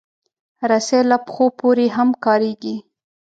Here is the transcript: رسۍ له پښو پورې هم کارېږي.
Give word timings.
رسۍ 0.69 0.99
له 1.11 1.17
پښو 1.25 1.45
پورې 1.59 1.87
هم 1.95 2.09
کارېږي. 2.25 2.75